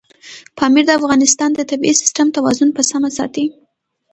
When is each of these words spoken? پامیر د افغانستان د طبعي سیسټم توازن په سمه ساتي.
پامیر 0.57 0.83
د 0.87 0.91
افغانستان 0.99 1.49
د 1.55 1.61
طبعي 1.69 1.93
سیسټم 2.01 2.27
توازن 2.35 2.69
په 2.73 2.81
سمه 2.91 3.09
ساتي. 3.17 3.45